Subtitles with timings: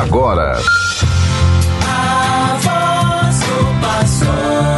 [0.00, 0.58] agora.
[1.86, 4.74] A voz do pastor.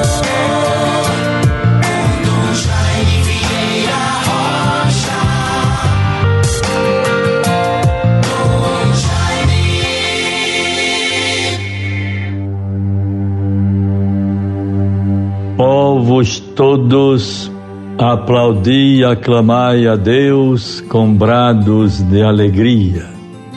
[15.57, 17.51] Povos todos,
[17.98, 23.16] aplaudi e aclamai a Deus com brados de alegria.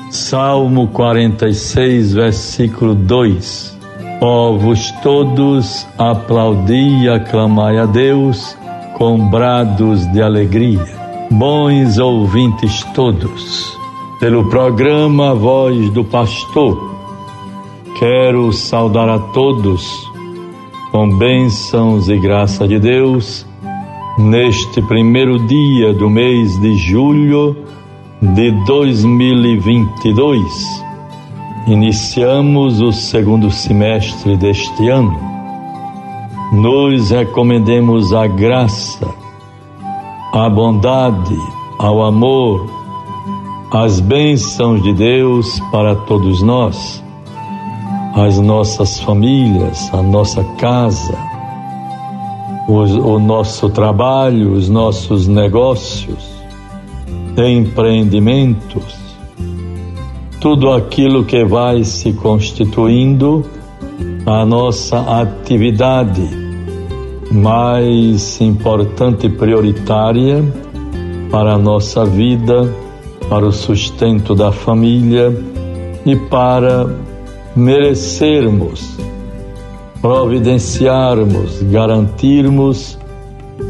[0.10, 3.78] Salmo 46, versículo 2.
[4.20, 8.58] Povos todos, aplaudi e aclamai a Deus
[8.98, 10.84] com brados de alegria.
[11.30, 13.78] Bons ouvintes todos,
[14.20, 16.90] pelo programa Voz do Pastor,
[18.00, 20.10] quero saudar a todos
[20.92, 23.46] com bênçãos e graça de Deus
[24.18, 27.69] neste primeiro dia do mês de julho
[28.22, 30.84] de 2022.
[31.68, 35.18] Iniciamos o segundo semestre deste ano.
[36.52, 39.08] Nos recomendemos a graça,
[40.34, 41.38] a bondade,
[41.78, 42.70] ao amor,
[43.72, 47.02] as bênçãos de Deus para todos nós,
[48.16, 51.16] as nossas famílias, a nossa casa,
[52.68, 56.39] o, o nosso trabalho, os nossos negócios
[57.38, 58.98] empreendimentos,
[60.40, 63.46] tudo aquilo que vai se constituindo
[64.26, 66.28] a nossa atividade
[67.32, 70.44] mais importante e prioritária
[71.30, 72.74] para a nossa vida,
[73.30, 75.32] para o sustento da família
[76.06, 76.90] e para
[77.56, 78.98] merecermos,
[80.02, 82.98] providenciarmos, garantirmos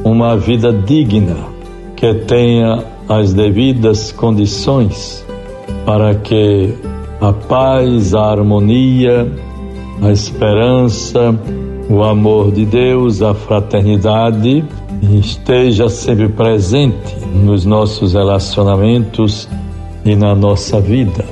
[0.03, 1.47] uma vida digna
[1.95, 5.25] que tenha as devidas condições
[5.83, 6.75] para que
[7.19, 9.27] a paz, a harmonia,
[9.99, 11.35] a esperança,
[11.89, 14.63] o amor de Deus, a fraternidade
[15.19, 19.49] esteja sempre presente nos nossos relacionamentos
[20.05, 21.25] e na nossa vida.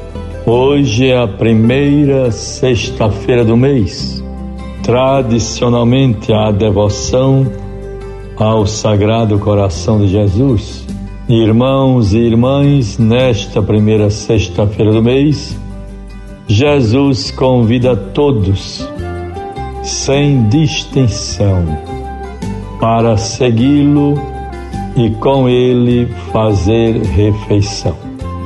[0.47, 4.23] Hoje é a primeira sexta-feira do mês.
[4.81, 7.45] Tradicionalmente a devoção
[8.35, 10.88] ao Sagrado Coração de Jesus
[11.29, 15.59] Irmãos e irmãs, nesta primeira sexta-feira do mês,
[16.47, 18.88] Jesus convida todos,
[19.83, 21.65] sem distinção,
[22.79, 24.13] para segui-lo
[24.95, 27.97] e com ele fazer refeição.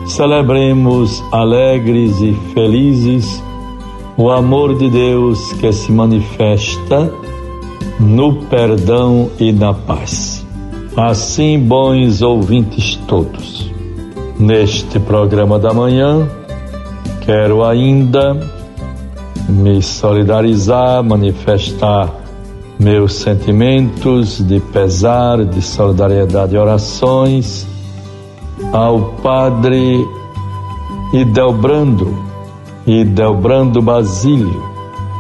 [0.08, 3.44] Celebremos alegres e felizes
[4.18, 7.14] o amor de Deus que se manifesta
[8.00, 10.41] no perdão e na paz.
[10.96, 13.72] Assim, bons ouvintes todos,
[14.38, 16.28] neste programa da manhã,
[17.22, 18.38] quero ainda
[19.48, 22.14] me solidarizar, manifestar
[22.78, 27.66] meus sentimentos de pesar, de solidariedade e orações
[28.74, 30.06] ao Padre
[31.14, 32.18] Idelbrando,
[32.86, 34.62] Idelbrando Basílio,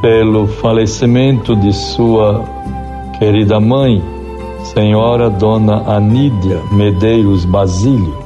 [0.02, 2.44] pelo falecimento de sua
[3.20, 4.02] querida mãe,
[4.74, 8.18] Senhora Dona Anídia Medeiros Basílio.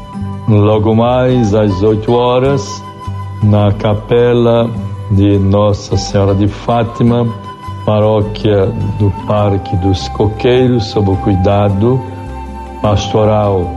[0.47, 2.83] Logo mais às 8 horas,
[3.41, 4.69] na capela
[5.09, 7.27] de Nossa Senhora de Fátima,
[7.83, 8.67] paróquia
[8.99, 11.99] do Parque dos Coqueiros, sob o cuidado
[12.79, 13.67] pastoral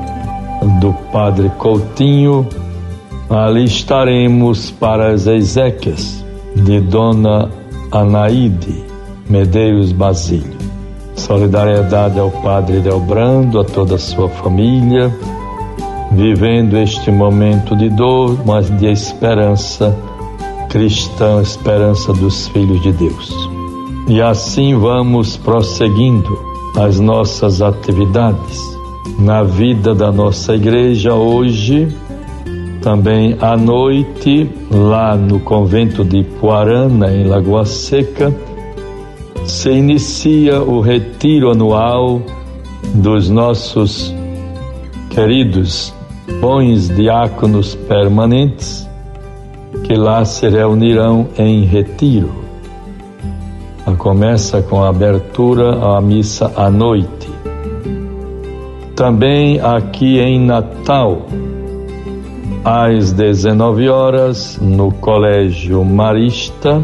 [0.78, 2.46] do Padre Coutinho,
[3.30, 6.22] ali estaremos para as exéquias
[6.54, 7.48] de Dona
[7.90, 8.84] Anaíde
[9.26, 10.57] Medeiros Basílio.
[11.18, 15.12] Solidariedade ao Padre Delbrando, a toda a sua família,
[16.12, 19.94] vivendo este momento de dor, mas de esperança
[20.70, 23.50] cristã, esperança dos filhos de Deus.
[24.06, 26.38] E assim vamos prosseguindo
[26.76, 28.78] as nossas atividades
[29.18, 31.88] na vida da nossa igreja hoje,
[32.80, 38.32] também à noite, lá no convento de Poarana, em Lagoa Seca
[39.48, 42.20] se inicia o retiro anual
[42.94, 44.14] dos nossos
[45.10, 45.92] queridos
[46.40, 48.88] bons diáconos permanentes
[49.84, 52.30] que lá se reunirão em retiro.
[53.96, 57.28] Começa com a abertura à missa à noite.
[58.94, 61.22] Também aqui em Natal,
[62.64, 66.82] às 19 horas, no Colégio Marista,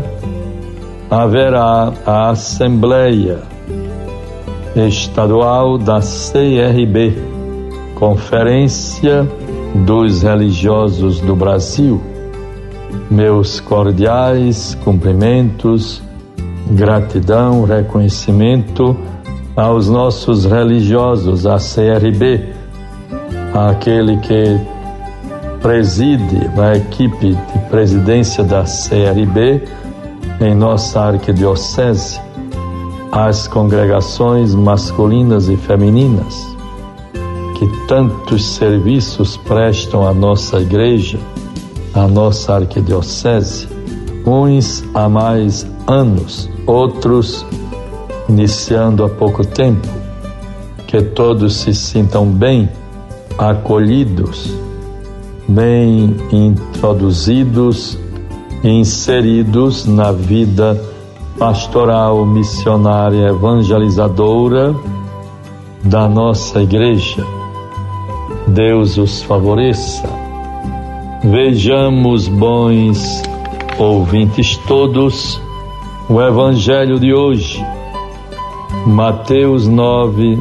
[1.14, 3.38] haverá a Assembleia
[4.75, 7.16] Estadual da CRB,
[7.94, 9.25] Conferência
[9.87, 12.02] dos Religiosos do Brasil,
[13.08, 16.02] Meus cordiais cumprimentos,
[16.72, 18.96] gratidão, reconhecimento
[19.56, 22.49] aos nossos religiosos, a CRB,
[23.55, 24.61] aquele que
[25.62, 29.62] preside a equipe de presidência da CRB
[30.41, 32.21] em nossa arquidiocese,
[33.13, 36.47] as congregações masculinas e femininas,
[37.59, 41.19] que tantos serviços prestam à nossa igreja,
[41.95, 43.69] à nossa arquidiocese,
[44.27, 47.47] uns há mais anos, outros
[48.29, 49.87] iniciando há pouco tempo,
[50.87, 52.69] que todos se sintam bem
[53.39, 54.53] acolhidos,
[55.49, 57.99] bem introduzidos,
[58.64, 60.81] inseridos na vida
[61.38, 64.75] pastoral, missionária, evangelizadora
[65.82, 67.26] da nossa igreja.
[68.49, 70.08] Deus os favoreça.
[71.22, 73.22] Vejamos, bons
[73.78, 75.40] ouvintes todos,
[76.08, 77.64] o Evangelho de hoje,
[78.87, 80.38] Mateus 9,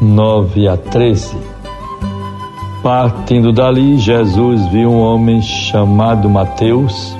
[0.00, 1.36] 9 a 13.
[2.82, 7.16] Partindo dali, Jesus viu um homem chamado Mateus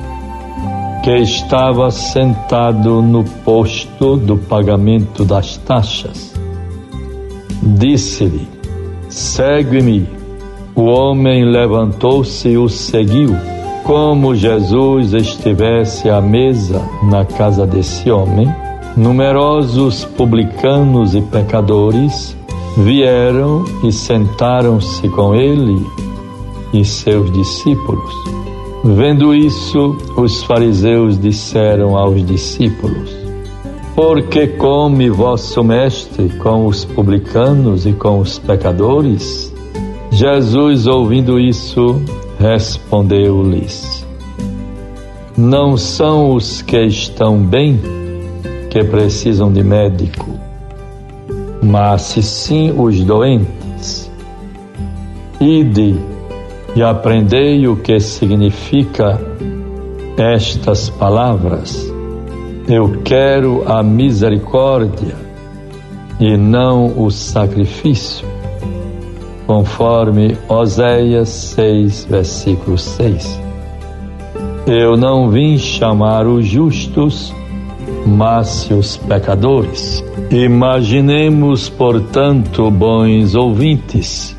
[1.04, 6.32] que estava sentado no posto do pagamento das taxas.
[7.62, 8.48] Disse-lhe:
[9.10, 10.08] Segue-me.
[10.74, 13.36] O homem levantou-se e o seguiu.
[13.84, 18.48] Como Jesus estivesse à mesa na casa desse homem,
[18.96, 22.34] numerosos publicanos e pecadores
[22.78, 25.86] vieram e sentaram-se com ele
[26.72, 28.33] e seus discípulos.
[28.86, 33.16] Vendo isso, os fariseus disseram aos discípulos:
[33.94, 39.50] Por que come vosso mestre com os publicanos e com os pecadores?
[40.10, 41.98] Jesus, ouvindo isso,
[42.38, 44.06] respondeu-lhes:
[45.34, 47.80] Não são os que estão bem
[48.68, 50.28] que precisam de médico,
[51.62, 54.10] mas sim os doentes.
[55.40, 56.13] Ide
[56.76, 59.20] e aprendei o que significa
[60.16, 61.92] estas palavras.
[62.68, 65.16] Eu quero a misericórdia
[66.18, 68.26] e não o sacrifício,
[69.46, 73.40] conforme Oséias 6, versículo 6.
[74.66, 77.34] Eu não vim chamar os justos,
[78.06, 80.02] mas os pecadores.
[80.30, 84.34] Imaginemos, portanto, bons ouvintes,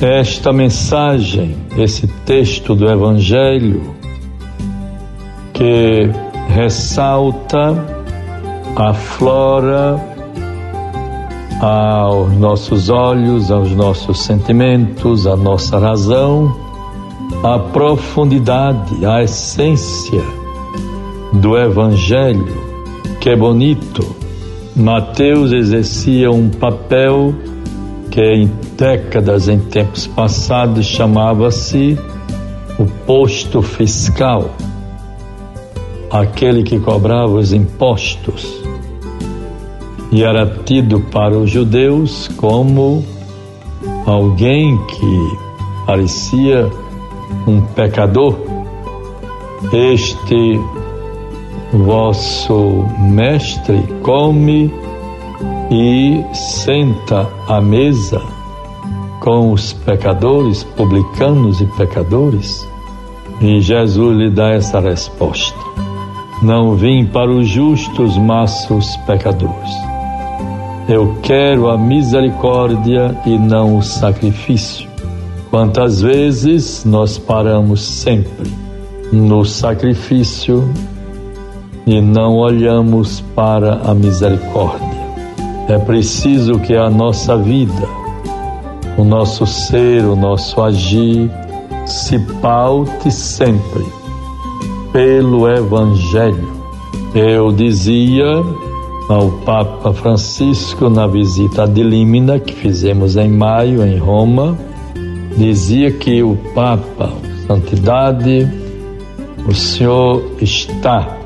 [0.00, 3.94] esta mensagem, esse texto do Evangelho,
[5.52, 6.10] que
[6.48, 8.00] ressalta,
[8.74, 10.00] aflora
[11.60, 16.56] aos nossos olhos, aos nossos sentimentos, à nossa razão,
[17.44, 20.22] a profundidade, a essência
[21.34, 22.56] do Evangelho,
[23.20, 24.16] que é bonito.
[24.74, 27.34] Mateus exercia um papel
[28.10, 28.50] que em
[28.80, 31.98] décadas, em tempos passados, chamava-se
[32.78, 34.50] o posto fiscal,
[36.10, 38.64] aquele que cobrava os impostos,
[40.10, 43.04] e era tido para os judeus como
[44.06, 45.38] alguém que
[45.86, 46.66] parecia
[47.46, 48.34] um pecador.
[49.74, 50.58] Este
[51.70, 54.72] vosso mestre come
[55.70, 58.39] e senta à mesa
[59.20, 62.66] com os pecadores, publicanos e pecadores?
[63.40, 65.58] E Jesus lhe dá essa resposta:
[66.42, 69.70] Não vim para os justos, mas os pecadores.
[70.88, 74.88] Eu quero a misericórdia e não o sacrifício.
[75.50, 78.50] Quantas vezes nós paramos sempre
[79.12, 80.68] no sacrifício
[81.86, 85.00] e não olhamos para a misericórdia?
[85.68, 87.99] É preciso que a nossa vida,
[89.00, 91.30] o nosso ser, o nosso agir,
[91.86, 93.84] se paute sempre
[94.92, 96.52] pelo Evangelho.
[97.14, 98.26] Eu dizia
[99.08, 104.56] ao Papa Francisco na visita de Límina que fizemos em maio em Roma,
[105.36, 107.10] dizia que o Papa,
[107.46, 108.46] Santidade,
[109.48, 111.16] o Senhor está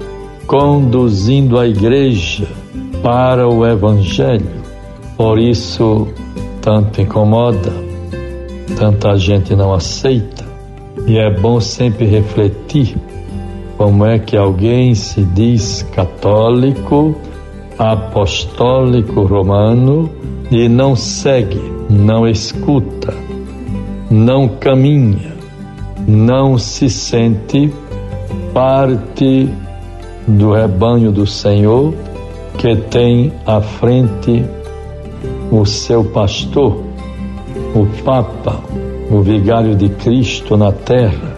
[0.46, 2.46] conduzindo a igreja
[3.02, 4.62] para o Evangelho.
[5.16, 6.08] Por isso,
[6.64, 7.72] tanto incomoda,
[8.76, 10.44] tanta gente não aceita.
[11.06, 12.96] E é bom sempre refletir
[13.76, 17.14] como é que alguém se diz católico,
[17.78, 20.10] apostólico romano
[20.50, 23.12] e não segue, não escuta,
[24.10, 25.34] não caminha
[26.06, 27.72] não se sente
[28.52, 29.48] parte
[30.26, 31.94] do rebanho do Senhor
[32.58, 34.44] que tem à frente
[35.60, 36.82] o seu pastor,
[37.74, 38.60] o Papa,
[39.08, 41.36] o Vigário de Cristo na terra.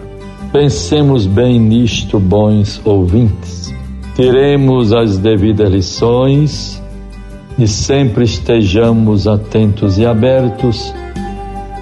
[0.51, 3.71] Pensemos bem nisto, bons ouvintes.
[4.15, 6.81] Tiremos as devidas lições
[7.59, 10.91] e sempre estejamos atentos e abertos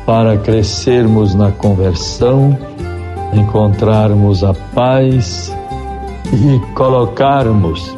[0.05, 2.57] para crescermos na conversão,
[3.33, 5.55] encontrarmos a paz
[6.33, 7.95] e colocarmos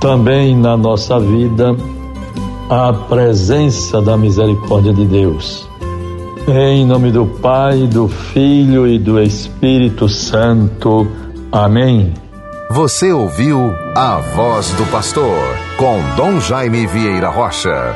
[0.00, 1.74] também na nossa vida
[2.72, 5.68] a presença da misericórdia de Deus.
[6.48, 11.06] Em nome do Pai, do Filho e do Espírito Santo.
[11.52, 12.14] Amém.
[12.70, 13.58] Você ouviu
[13.94, 15.36] a voz do pastor
[15.76, 17.94] com Dom Jaime Vieira Rocha.